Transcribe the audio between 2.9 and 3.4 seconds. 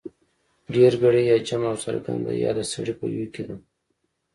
په ویي